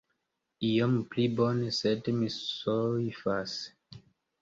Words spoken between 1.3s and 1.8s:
bone,